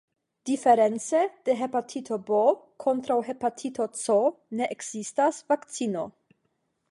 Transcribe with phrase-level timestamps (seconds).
[0.49, 1.19] Diference
[1.49, 2.39] de hepatito B,
[2.85, 4.15] kontraŭ hepatito C
[4.61, 6.07] ne ekzistas vakcino.